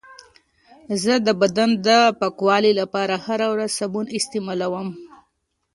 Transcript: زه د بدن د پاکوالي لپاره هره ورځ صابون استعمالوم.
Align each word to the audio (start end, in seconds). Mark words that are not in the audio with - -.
زه 1.03 1.13
د 1.25 1.27
بدن 1.41 1.69
د 1.87 1.89
پاکوالي 2.19 2.71
لپاره 2.81 3.13
هره 3.25 3.47
ورځ 3.53 3.69
صابون 3.79 4.05
استعمالوم. 4.17 4.87